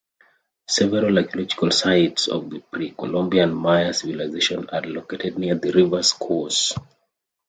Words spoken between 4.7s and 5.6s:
are located near